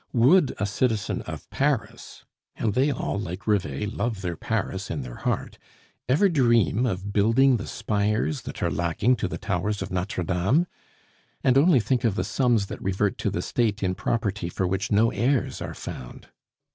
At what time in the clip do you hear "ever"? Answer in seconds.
6.09-6.27